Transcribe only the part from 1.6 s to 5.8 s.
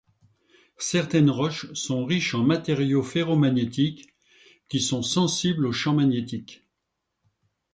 sont riches en matériaux ferromagnétiques, qui sont sensibles au